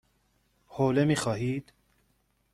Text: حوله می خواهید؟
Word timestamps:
حوله 0.67 1.05
می 1.05 1.15
خواهید؟ 1.15 1.71